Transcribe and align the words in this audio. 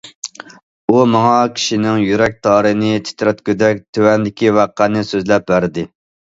ئۇ 0.93 1.03
ماڭا 1.15 1.35
كىشىنىڭ 1.59 2.01
يۈرەك 2.05 2.41
تارىنى 2.49 2.97
تىترەتكۈدەك 3.11 3.87
تۆۋەندىكى 3.93 4.53
ۋەقەنى 4.59 5.09
سۆزلەپ 5.15 5.51
بەردى. 5.55 5.89